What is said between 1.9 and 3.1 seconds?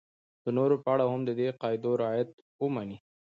رعایت ومني.